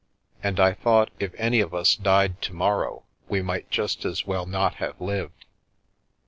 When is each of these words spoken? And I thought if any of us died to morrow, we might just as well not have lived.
And 0.41 0.59
I 0.59 0.73
thought 0.73 1.11
if 1.19 1.31
any 1.37 1.59
of 1.59 1.75
us 1.75 1.95
died 1.95 2.41
to 2.41 2.53
morrow, 2.55 3.03
we 3.29 3.43
might 3.43 3.69
just 3.69 4.03
as 4.03 4.25
well 4.25 4.47
not 4.47 4.73
have 4.77 4.99
lived. 4.99 5.45